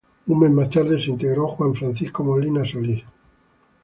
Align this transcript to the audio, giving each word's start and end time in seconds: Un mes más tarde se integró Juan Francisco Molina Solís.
Un 0.25 0.39
mes 0.39 0.49
más 0.49 0.67
tarde 0.71 0.99
se 0.99 1.11
integró 1.11 1.47
Juan 1.47 1.75
Francisco 1.75 2.23
Molina 2.23 2.65
Solís. 2.65 3.03